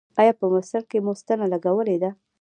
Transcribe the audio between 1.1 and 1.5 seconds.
ستنه